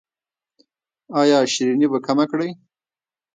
ایا 1.19 1.39
شیریني 1.53 1.87
به 1.91 1.99
کمه 2.05 2.25
کړئ؟ 2.31 2.49